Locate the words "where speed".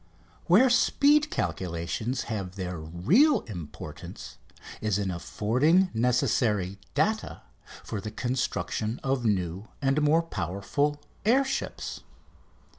0.47-1.29